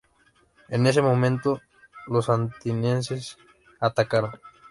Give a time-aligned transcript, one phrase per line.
[0.69, 1.61] En ese momento,
[2.07, 3.37] los atenienses
[3.79, 4.31] atacaron.